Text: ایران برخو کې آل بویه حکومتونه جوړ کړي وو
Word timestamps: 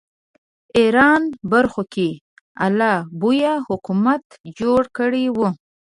ایران 0.79 1.21
برخو 1.51 1.81
کې 1.93 2.09
آل 2.65 2.79
بویه 3.19 3.53
حکومتونه 3.67 4.49
جوړ 4.59 4.81
کړي 4.97 5.25
وو 5.35 5.47